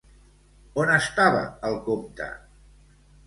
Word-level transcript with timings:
On 0.83 0.93
estava 0.93 1.43
el 1.71 1.77
comte? 1.89 2.31